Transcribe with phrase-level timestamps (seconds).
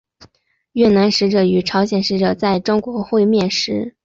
[0.71, 3.95] 越南使者与朝鲜使者在中国会面时。